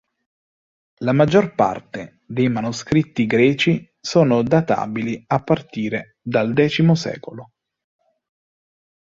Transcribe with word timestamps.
La 1.01 1.11
maggior 1.13 1.53
parte 1.53 2.21
dei 2.25 2.49
manoscritti 2.49 3.27
greci 3.27 3.87
sono 3.99 4.41
databili 4.41 5.23
a 5.27 5.43
partire 5.43 6.17
dal 6.23 6.55
X 6.55 6.91
secolo. 6.93 7.51